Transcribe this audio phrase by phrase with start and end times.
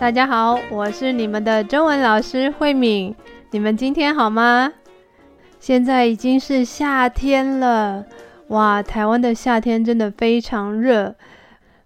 [0.00, 3.14] 大家好，我是你们的中文老师慧敏。
[3.50, 4.72] 你们今天好吗？
[5.58, 8.06] 现在已经是夏天了，
[8.48, 8.82] 哇！
[8.82, 11.14] 台湾的夏天真的非常热。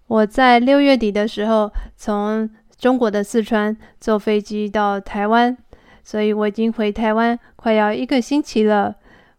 [0.07, 5.57] 我在六月底的时候从中国的四川坐飞机到台湾，
[6.05, 8.95] 所以我已经回台湾快要一个星期了。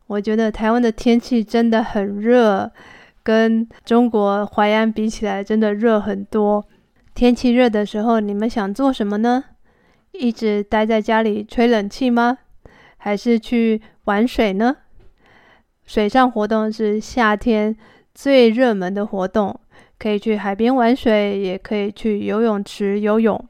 [0.07, 2.69] 我觉得台湾的天气真的很热，
[3.23, 6.65] 跟中国淮安比起来，真的热很多。
[7.15, 9.45] 天气热的时候，你们想做什么呢？
[10.11, 12.39] 一直待在家里吹冷气吗？
[12.97, 14.75] 还是去玩水呢？
[15.85, 17.73] 水上活动是夏天
[18.13, 19.57] 最热门的活动，
[19.97, 23.41] 可以去海边玩水，也可以去游泳池游泳。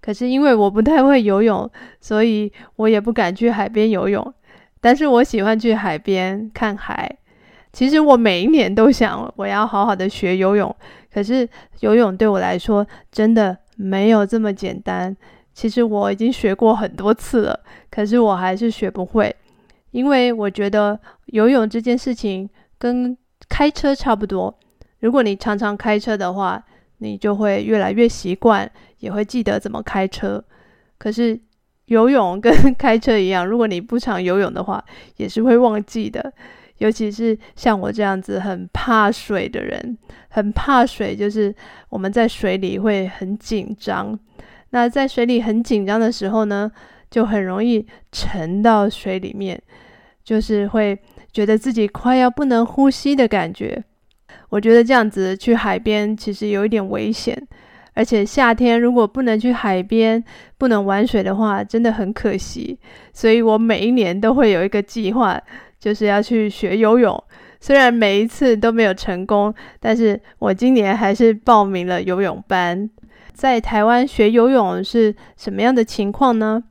[0.00, 1.70] 可是因为我不太会游泳，
[2.00, 4.34] 所以我也不敢去海边游泳。
[4.80, 7.17] 但是我喜欢去海边看海。
[7.78, 10.74] 其实我每一年都想我要好好的学游泳。
[11.14, 15.16] 可是游泳对我来说真的没有这么简单。
[15.54, 19.32] 其实我已经学过很多次了，可是我还是学不会。
[19.92, 23.16] 因为我觉得游泳这件事情跟
[23.48, 24.52] 开车差不多。
[24.98, 26.60] 如果你常常开车的话，
[26.96, 30.42] 你就会越来越习惯，也会记得怎么开车。
[30.98, 31.38] 可是
[31.84, 34.84] 游泳跟开车一样，如果你不常游泳的话，
[35.18, 36.32] 也是会忘记的。
[36.78, 39.98] 尤其是像我这样子很怕水的人，
[40.28, 41.54] 很怕水，就是
[41.88, 44.18] 我们在水里会很紧张。
[44.70, 46.70] 那在水里很紧张的时候呢，
[47.10, 49.60] 就很容易沉到水里面，
[50.22, 50.98] 就是会
[51.32, 53.82] 觉得自己快要不能呼吸的感觉。
[54.50, 57.36] 我觉得这样子去海边其实有一点危险，
[57.94, 60.22] 而且夏天如果不能去海边，
[60.56, 62.78] 不能玩水的话，真的很可惜。
[63.12, 65.42] 所以我每一年都会有一个计划。
[65.79, 67.23] 就是要去学游泳，
[67.59, 72.89] 虽然每一次都没有成功，但是我今年还是报名了游泳班。
[73.33, 76.63] 在台湾学游泳是什么样的情况呢？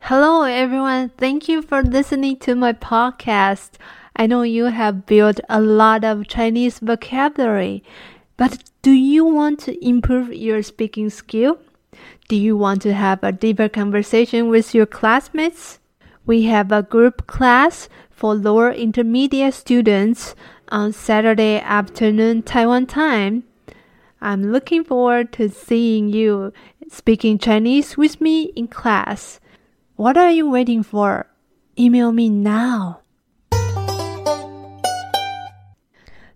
[0.00, 3.68] Hello everyone, thank you for listening to my podcast.
[4.12, 7.82] I know you have built a lot of Chinese vocabulary,
[8.36, 8.52] but
[8.82, 11.56] do you want to improve your speaking skill?
[12.28, 15.77] Do you want to have a deeper conversation with your classmates?
[16.28, 20.34] We have a group class for lower intermediate students
[20.70, 23.42] on Saturday afternoon Taiwan time.
[24.20, 26.52] I'm looking forward to seeing you
[26.88, 29.38] speaking Chinese with me in class.
[29.96, 31.26] What are you waiting for?
[31.78, 33.02] Email me now.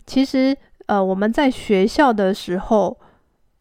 [0.05, 2.99] 其实，呃，我们在学校的时候，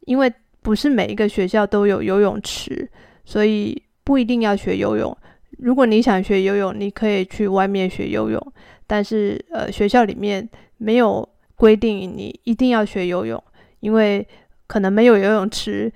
[0.06, 2.91] 因为不是每一个学校都有游泳池，
[3.25, 5.16] 所以不一定要学游泳。
[5.59, 8.53] 如果你想学游泳，你可以去外面学游泳，
[8.88, 10.47] 但是呃，学校里面
[10.78, 13.41] 没有规定你一定要学游泳，
[13.80, 14.28] 因为
[14.68, 15.91] 可能没有游泳池，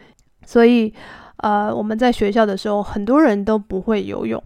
[0.45, 0.93] 所以
[1.37, 4.41] 呃，我们在学校的时候，很多人都不会游泳，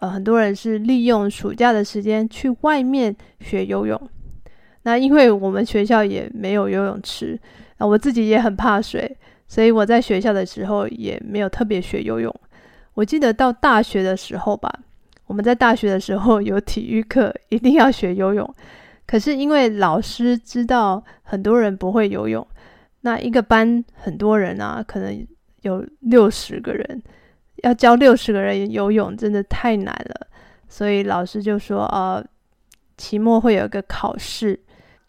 [0.00, 4.00] 呃，很多人是利用暑假的时间去外面学游泳。
[4.82, 7.40] 那因为我们学校也没有游泳池，
[7.78, 9.16] 啊，我自己也很怕水，
[9.48, 12.34] 所以我在学校的时候也没有特别学游泳。
[12.94, 14.72] 我记得到大学的时候吧，
[15.26, 18.54] 我们在大学的时候有体育课，一定要学游泳。
[19.06, 22.46] 可是因为老师知道很多人不会游泳，
[23.02, 25.26] 那一个班很多人啊，可能
[25.62, 27.02] 有六十个人，
[27.56, 30.26] 要教六十个人游泳真的太难了。
[30.68, 32.24] 所以老师就说，呃，
[32.96, 34.58] 期末会有一个考试，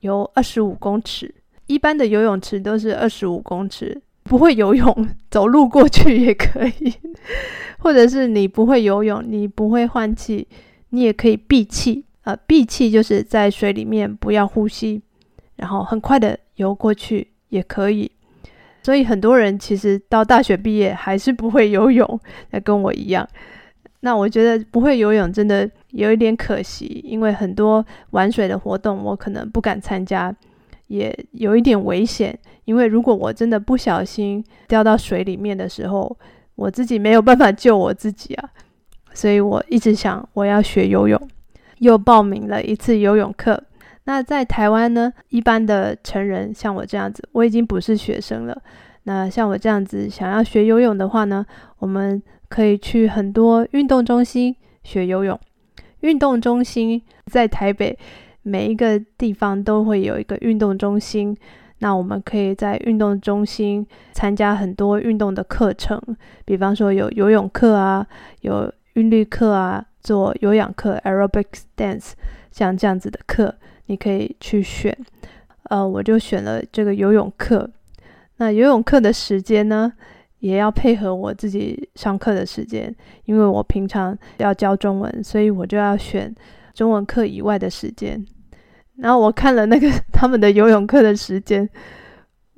[0.02, 1.34] 游二十五公尺，
[1.68, 4.02] 一般的游泳池都是二十五公尺。
[4.26, 6.92] 不会游泳，走路过去也可以；
[7.80, 10.48] 或者是你不会游泳，你不会换气，
[10.90, 12.04] 你也可以闭气。
[12.24, 15.00] 呃，闭气就是在水里面不要呼吸，
[15.58, 18.12] 然后很快的游过去也可以。
[18.82, 22.20] 所以很多人其实到大学毕业还是不会游泳，
[22.50, 23.28] 那跟我一样。
[24.00, 30.36] 那我觉得不会游泳真的有一点可惜，因为很多玩水的活动我可能不敢参加。
[30.88, 36.16] 也有一点危险，因为如果我真的不小心掉到水里面的时候，
[36.56, 38.50] 我自己没有办法救我自己啊。
[39.14, 41.20] 所以我一直想我要学游泳，
[41.80, 43.62] 又报名了一次游泳课。
[44.04, 48.62] 那在台湾呢，一般的成人像我这样子，我已经不是学生了。
[49.04, 51.46] 那像我这样子想要学游泳的话呢，
[51.80, 55.40] 我们可以去很多运动中心学游泳。
[56.02, 57.98] 运动中心在台北。
[58.48, 61.36] 每一个地方都会有一个运动中心，
[61.80, 66.00] 那我们可以在运动中心参加很多运动的课程，
[66.46, 68.06] 比方说有游泳课啊，
[68.42, 72.12] 有韵律课啊，做有氧课 （aerobics dance）
[72.52, 73.56] 像这样子的课，
[73.88, 74.96] 你可以去选。
[75.64, 77.68] 呃，我就选了这个游泳课。
[78.38, 79.92] 那游泳课的时间呢，
[80.38, 82.96] 也要配合我自己上课的时间，
[83.26, 86.32] 因为我平常要教中文，所以我就要选
[86.76, 88.24] 中文课以外的时间。
[88.98, 91.68] 然后我看了那个 他们的游泳课的时间，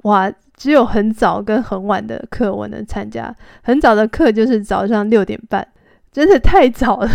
[0.04, 3.36] 哇，只有很早跟很晚的课我能参加。
[3.62, 5.68] 很早的课就是早上六点半，
[6.12, 7.10] 真的太早了。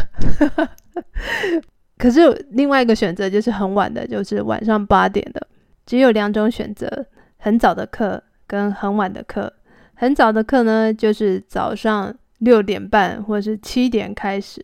[1.99, 5.47] 可是另外一个选择就是很晚的，就是晚上八点的。
[5.87, 7.07] 只有两种选择：
[7.39, 9.53] 很早的课跟很晚的课。
[9.95, 14.61] 很早的课呢，就是早上六点半或者是七点开始；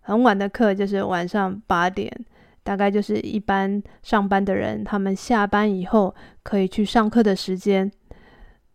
[0.00, 2.10] 很晚的课就是晚上八点，
[2.62, 7.90] 大概就是一般上班的人他们下班以后可以去上课的时间。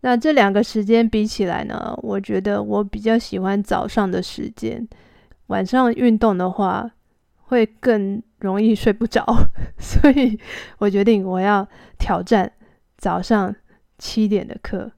[0.02, 4.88] 那这两个时间比起来呢，我觉得我比较喜欢早上的时间。
[5.48, 6.90] 晚上运动的话，
[7.38, 9.26] 会更容易睡不着，
[9.80, 10.40] 所以
[10.78, 11.68] 我决定我要
[11.98, 12.52] 挑战
[12.98, 13.56] 早上
[13.98, 14.92] 七点的课。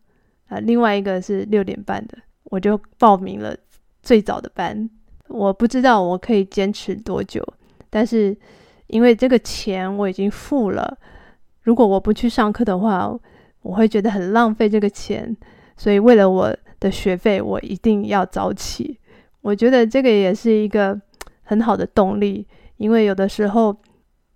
[0.48, 3.56] 啊，另外一个是六点半的，我就报名了
[4.02, 4.90] 最早的班。
[5.28, 7.42] 我不知道我可以坚持多久，
[7.90, 8.36] 但是
[8.90, 10.98] 因为这个钱我已经付了，
[11.64, 13.12] 如果我不去上课的话，
[13.62, 15.36] 我会觉得很浪费这个钱。
[15.78, 19.00] 所以为了我的学费，我一定要早起。
[19.42, 21.00] 我觉得这个也是一个
[21.44, 22.46] 很好的动力，
[22.78, 23.76] 因为有的时候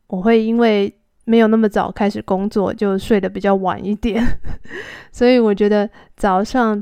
[0.08, 0.94] 我会因为
[1.26, 4.24] 没有那么早开始工作，就睡得比较晚一点，
[5.12, 6.82] 所以我觉得早上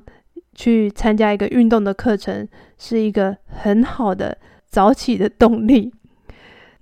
[0.54, 2.48] 去参加一个运动的课程
[2.78, 5.92] 是一个很好的早起的动力。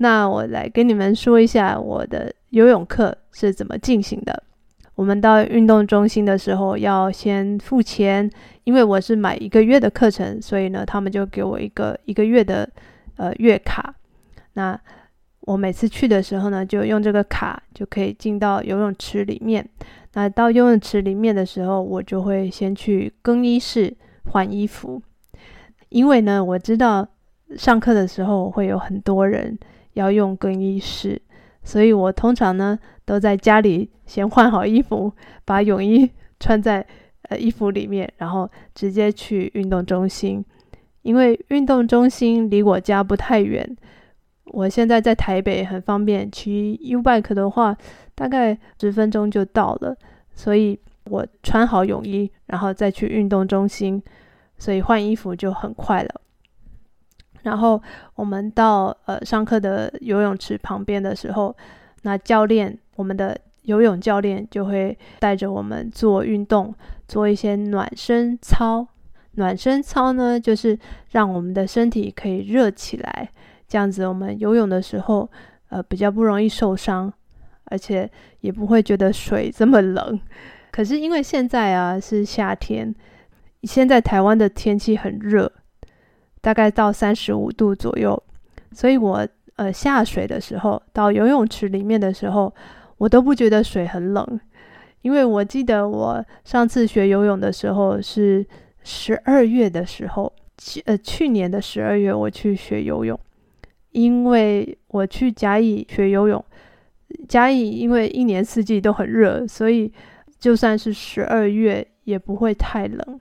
[0.01, 4.43] 那我来跟你们说一下我的游泳课是怎么进行的。
[4.95, 8.29] 我们到运动中心的时候要先付钱，
[8.65, 12.69] 因为我是买一个月的课程，所以呢，他们就给我一个一个月的
[13.15, 13.95] 呃月卡。
[14.53, 14.77] 那
[15.41, 19.67] 我每次去的时候呢，就用这个卡就可以进到游泳池里面。
[20.13, 23.95] 那到游泳池里面的时候，我就会先去更衣室
[24.31, 25.01] 换衣服，
[25.89, 27.07] 因为呢，我知道
[27.55, 29.57] 上课的时候会有很多人
[29.93, 31.21] 要用更衣室，
[31.63, 35.11] 所以我通常呢都在家里先换好衣服，
[35.45, 36.09] 把泳衣
[36.39, 36.85] 穿在
[37.23, 40.43] 呃衣服里面，然后直接去运动中心，
[41.01, 43.77] 因为运动中心离我家不太远。
[44.45, 47.77] 我现在在台北很方便，骑 U-Bike 的话，
[48.15, 49.95] 大概十分钟就到了。
[50.33, 54.01] 所以我穿好泳衣，然后再去运动中心，
[54.57, 56.18] 所以换衣服就很快了。
[57.43, 57.81] 然后
[58.15, 61.55] 我们到呃上课的游泳池旁边的时候，
[62.03, 66.73] 那教练，我们的游泳教练就会带着我们做运动，
[67.07, 68.87] 做一些暖身操。
[69.33, 70.77] 暖身操呢，就是
[71.11, 73.29] 让我们的身体可以热起来。
[73.67, 75.29] 这样子，我们游泳的时候，
[75.69, 77.13] 呃，比较不容易受伤，
[77.65, 78.09] 而且
[78.41, 80.19] 也不会觉得水这么冷。
[80.71, 82.93] 可是因为现在啊是夏天，
[83.63, 85.49] 现在台湾的天气很热，
[86.41, 88.21] 大概到三十五度左右，
[88.71, 92.53] 所以我呃下水的时候，到游泳池里面的时候，
[92.97, 94.39] 我都不觉得水很冷，
[95.01, 98.45] 因为我记得我上次学游泳的时候是
[98.83, 103.19] 十二月的时候，去呃去年的十二月我去学游泳。
[103.91, 106.45] 因为我去甲乙学游泳，
[107.27, 109.91] 甲乙因为一年四季都很热，所以
[110.37, 113.19] 就算是十二月也不会太冷。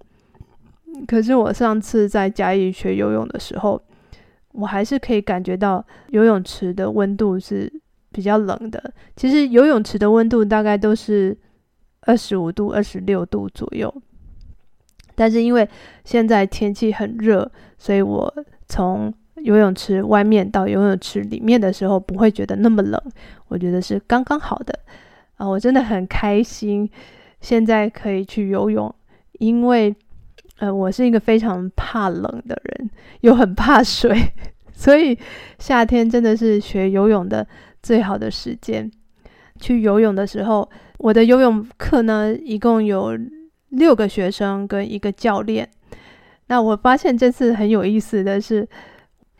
[1.06, 3.80] 可是我上次在嘉义学游泳的时候，
[4.52, 7.72] 我还是可以感觉到游泳池的温度是
[8.10, 8.92] 比较冷的。
[9.14, 11.36] 其实游泳池的温度大概都是
[12.00, 13.92] 二十五度、二十六度左右，
[15.14, 15.68] 但是因为
[16.04, 18.32] 现在天气很热，所以我
[18.66, 23.00] 从游泳池外面到游泳池里面的时候，不会觉得那么冷，
[23.48, 24.76] 我觉得是刚刚好的
[25.36, 25.46] 啊！
[25.46, 26.90] 我真的很开心，
[27.40, 28.92] 现在可以去游泳，
[29.34, 29.94] 因为
[30.58, 34.16] 呃，我是一个非常怕冷的人，又很怕水，
[34.74, 35.16] 所以
[35.58, 37.46] 夏天真的是学游泳的
[37.82, 38.90] 最好的时间。
[39.60, 43.18] 去游泳的时候，我的游泳课呢，一共有
[43.70, 45.68] 六个学生跟一个教练。
[46.46, 48.66] 那我发现这次很有意思的是，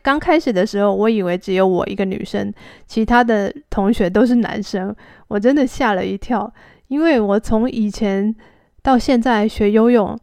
[0.01, 2.53] 刚开始的时候，我以为只有我一个女生，
[2.85, 4.95] 其他的同学都是男生，
[5.27, 6.53] 我真的吓了一跳。
[6.87, 8.35] 因为我从以前
[8.81, 10.17] 到现在学游泳，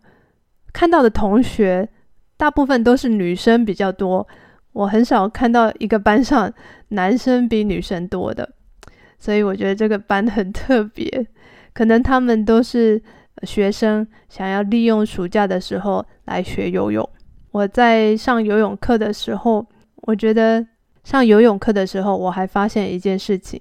[0.77, 1.89] 看到的同学
[2.37, 4.29] 大部分都是女生比较多，
[4.75, 6.53] 我很少看到一个班上
[6.89, 8.47] 男生比女生多的，
[9.19, 11.27] 所以我觉得这个班很特别，
[11.73, 13.03] 可能他们都是
[13.45, 17.09] 学生，想要利用暑假的时候来学游泳。
[17.53, 19.67] 我在上游泳课的时候，
[20.03, 20.67] 我觉得
[21.05, 23.59] 上游泳课的时候，我还发现一件事情，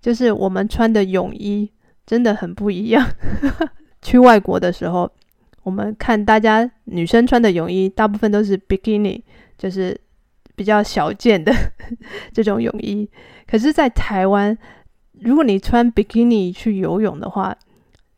[0.00, 1.68] 就是我们穿的泳衣
[2.06, 3.04] 真的很不一样。
[4.00, 5.10] 去外国的时候，
[5.64, 9.20] 我们看大家女生穿的泳衣，大部分都是 bikini，
[9.58, 9.98] 就是
[10.54, 11.52] 比较小件的
[12.32, 13.08] 这种泳衣。
[13.46, 14.56] 可是，在台湾，
[15.20, 17.56] 如果你穿 bikini 去游泳的话，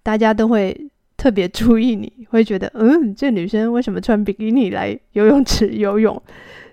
[0.02, 6.20] 大家都会特别注意你，会觉得，嗯，这女生为什么穿 bikini 来游泳池游泳？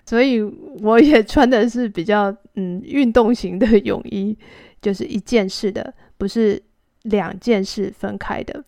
[0.05, 0.41] 所以
[0.81, 4.37] 我也穿的是比较嗯运动型的泳衣，
[4.81, 6.61] 就是一件式的，不是
[7.03, 8.63] 两件式分开的。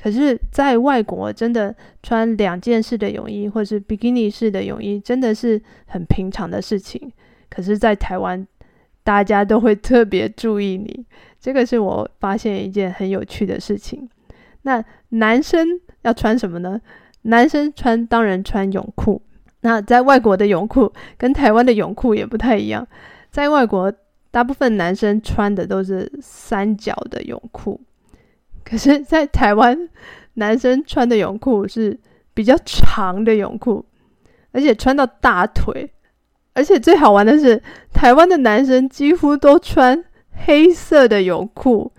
[0.00, 7.12] 可是，在外国真的穿两件式的泳衣或是比基尼式的泳衣，真的是很平常的事情。
[7.50, 8.46] 可是，在台湾，
[9.02, 11.04] 大家都会特别注意你，
[11.40, 14.08] 这个是我发现一件很有趣的事情。
[14.62, 15.66] 那男生
[16.02, 16.80] 要穿什么呢？
[17.22, 19.20] 男生穿当然穿泳裤。
[19.62, 22.86] 那在外国的泳裤跟台湾的泳裤也不太一样，
[23.30, 23.92] 在外国
[24.30, 27.80] 大部分男生穿的都是三角的泳裤。
[28.68, 29.88] 可是，在台湾，
[30.34, 31.98] 男生穿的泳裤是
[32.34, 33.86] 比较长的泳裤，
[34.52, 35.90] 而且穿到大腿。
[36.52, 40.04] 而且最好玩的是，台湾的男生几乎都穿
[40.44, 41.92] 黑色的泳裤，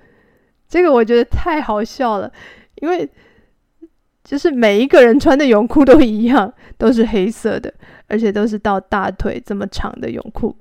[0.67, 2.31] 这个我觉得太好笑了，
[2.75, 3.09] 因为
[4.23, 7.73] 就是每一个人穿的泳裤都一样，都是黑色的，
[8.07, 10.55] 而且都是到大腿这么长的泳裤。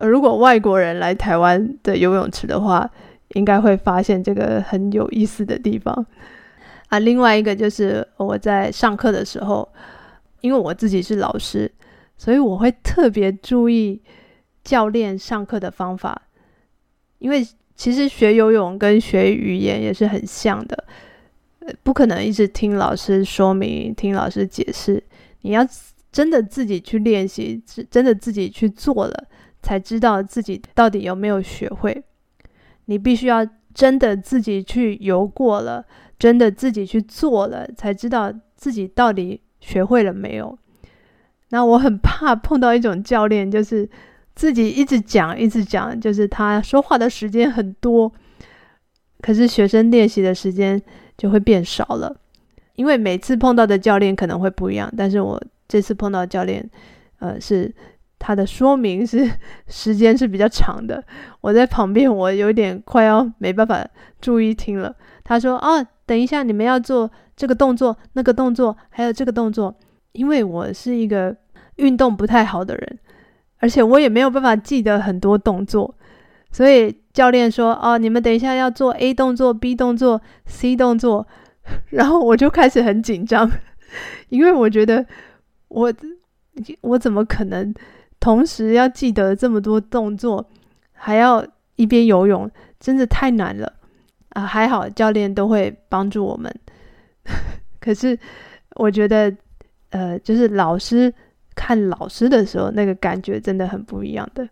[0.00, 2.88] 如果外国人来台湾的游泳池的话，
[3.34, 6.06] 应该会发现这个很有意思的地方
[6.88, 6.98] 啊。
[6.98, 9.68] 另外一个就是我在上课的时候，
[10.40, 11.70] 因为我自己是老师，
[12.16, 14.00] 所以我会特别注意
[14.64, 16.22] 教练上课的方法。
[17.18, 20.84] 因为其实学游泳跟学语言也是很像的，
[21.82, 25.02] 不可能一直听老师说明、听老师解释。
[25.42, 25.66] 你要
[26.10, 29.24] 真的自己去练习，真的自己去做了，
[29.62, 32.02] 才知道自己到底有没有学会。
[32.90, 35.84] 你必须要真的自己去游过了，
[36.18, 40.58] 真的自己去做了，才知道自己到底学会了没有。
[41.50, 43.86] 那我很怕碰到一种教练，就是
[44.34, 48.10] 自己一直讲，一直讲，就是他说话的时间很多，
[49.20, 50.80] 可是学生练习的时间
[51.18, 52.16] 就会变少了。
[52.74, 56.68] 因为每次碰到的教练可能会不一样，但是我这次碰到教练，
[57.18, 57.74] 呃，是。
[58.18, 59.30] 他的说明是
[59.68, 61.02] 时间是比较长的，
[61.40, 63.86] 我在旁边，我有点快要没办法
[64.20, 64.94] 注意听了。
[65.24, 69.74] 他说：“哦，等一下，你们要做这个动作、那个动作，还有这个动作。”
[70.12, 71.36] 因为我是一个
[71.76, 72.98] 运动不太好的人，
[73.58, 75.94] 而且我也没有办法记得很多动作，
[76.50, 81.28] 所以教练说：“哦，你们等一下要做 A 动作、B 动作、C 动作。
[81.90, 83.48] ”然后我就开始很紧张，
[84.30, 85.04] 因为我觉得
[85.68, 85.92] 我
[86.80, 87.72] 我怎么可能？
[88.20, 90.44] 同时要记得这么多动作，
[90.92, 91.44] 还要
[91.76, 93.72] 一边游泳，真的太难了
[94.30, 94.42] 啊！
[94.42, 96.52] 还好教练都会帮助我们。
[97.80, 98.18] 可是
[98.74, 99.34] 我觉得，
[99.90, 101.12] 呃，就是老师
[101.54, 104.48] 看老师的时候，那个感觉真的很不一样的。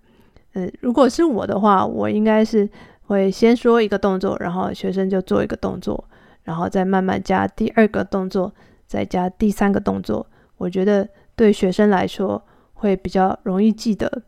[0.54, 2.68] 嗯，如果是我的话，我应该是
[3.02, 6.02] 会先说一个动作，然后学生就做一个动作，
[6.44, 8.52] 然后再慢慢加第二个动作，
[8.86, 10.26] 再加第三个动作。
[10.56, 12.42] 我觉得对学生来说，
[12.76, 14.22] 会比较容易记得，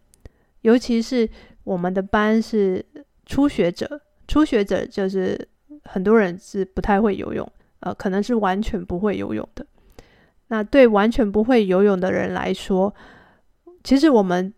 [0.62, 1.28] 尤其是
[1.64, 2.84] 我们的班是
[3.26, 5.48] 初学者，初学者就是
[5.84, 7.46] 很多人是不太会游泳，
[7.80, 9.66] 呃，可能是完全不会游泳的。
[10.48, 12.94] 那对完全不会游泳的人来说，
[13.84, 14.52] 其实我们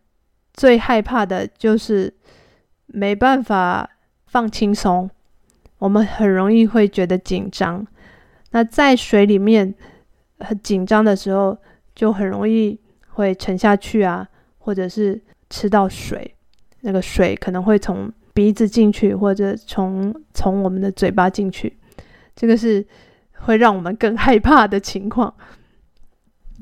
[0.55, 2.15] 最害怕的就是
[2.87, 3.91] 没办法
[4.27, 5.11] 放轻松，
[5.79, 7.85] 我们很容易会觉得紧张。
[8.53, 9.75] 那在水里面
[10.39, 11.59] 很紧张的时候，
[11.95, 12.79] 就很容易。
[13.21, 14.27] 会沉下去啊，
[14.59, 16.35] 或者是吃到水，
[16.81, 21.77] 那个水可能会从鼻子进去，或者从从我们的嘴巴进去，
[22.35, 22.85] 这个是
[23.33, 25.33] 会让我们更害怕的情况。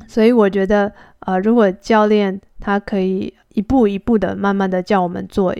[0.06, 5.54] 所以我觉得，呃，如果教练他可以一步一步的、慢慢的教我们做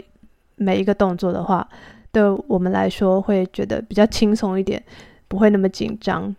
[0.57, 1.69] 每一个动作的话，
[2.11, 4.83] 对我们来说会觉得比较轻松一点，
[5.29, 6.35] 不会那么紧张。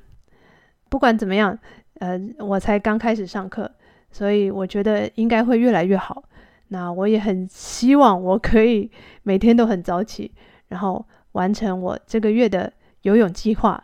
[0.90, 1.58] 不管怎么样，
[2.00, 3.70] 呃，我才刚开始上课。
[4.12, 6.24] 所以我觉得应该会越来越好。
[6.70, 8.92] 那我也很希望我可以
[9.24, 10.32] 每天都很早起，
[10.68, 13.84] 然后完成我这个月的游泳计划。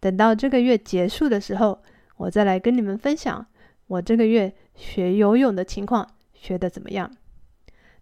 [0.00, 1.80] 等到这个月结束的时候，
[2.18, 3.46] 我再来跟你们分享
[3.86, 7.10] 我这个月学游泳的情况，学得怎么样。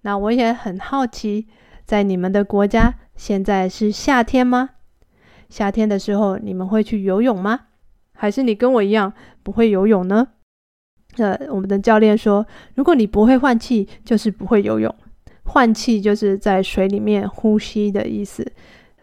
[0.00, 1.46] 那我也很好奇，
[1.84, 4.70] 在你们的国家现在是夏天吗？
[5.48, 7.66] 夏天的时候你们会去游泳吗？
[8.14, 9.12] 还是你跟我一样
[9.44, 10.28] 不会游泳呢？
[11.16, 14.94] 呃，我们的教练说，如果你不会换气，就是不会游泳。
[15.44, 18.46] 换气就是在水里面呼吸的意思。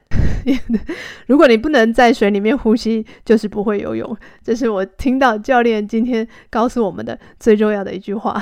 [1.27, 4.17] 如果你不能在水里面呼吸，就是不会游泳。
[4.43, 8.41] 这是我听到教练今天告诉我们的最重要的一句话。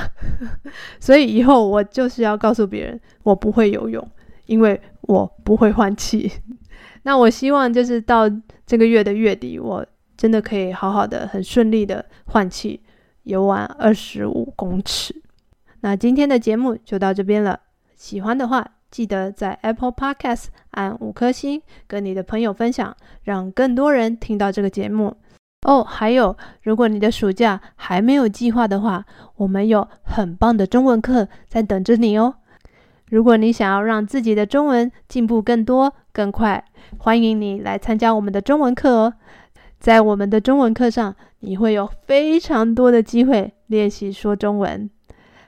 [1.00, 4.08] 所以以后我就是要告诉别人，我不会游泳，
[4.46, 6.32] 因为我不会换气。
[7.04, 8.30] 那我希望就是到
[8.66, 12.80] 这个月的月底，我真的可以好好的、很顺利的换气，
[13.28, 15.22] 游完二十五公尺。
[15.82, 17.60] 那今天的节目就到这边了。
[17.96, 25.18] 喜欢的话，记得在 Apple Podcast 按五颗星，跟你的朋友分享，让更多人听到这个节目
[25.64, 25.84] 哦。
[25.84, 29.06] 还有，如果你的暑假还没有计划的话，
[29.36, 32.36] 我们有很棒的中文课在等着你哦。
[33.10, 36.64] 如果你想要让自己的中文进步更多、更快，
[36.98, 39.14] 欢迎你来参加我们的中文课哦。
[39.80, 44.90] 在我们的中文课上，你会有非常多的机会练习说中文。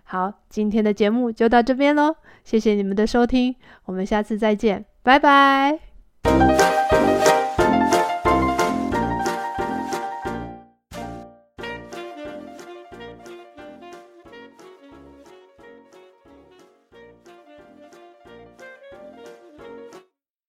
[0.04, 3.56] 好，今天的节目就到这边喽，谢谢你们的收听，
[3.86, 5.80] 我们下次再见，拜拜。